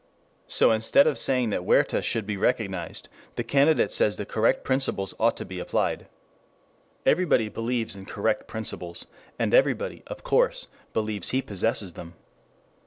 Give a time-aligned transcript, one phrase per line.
[0.47, 4.63] So instead of saying that Huerta should have been recognized, the candidate says that correct
[4.63, 6.07] principles ought to be applied.
[7.05, 9.05] Everybody believes in correct principles,
[9.37, 12.15] and everybody, of course, believes he possesses them.